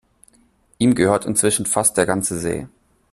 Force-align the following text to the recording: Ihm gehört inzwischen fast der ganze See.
Ihm 0.79 0.95
gehört 0.95 1.25
inzwischen 1.27 1.67
fast 1.67 1.95
der 1.95 2.07
ganze 2.07 2.39
See. 2.39 2.67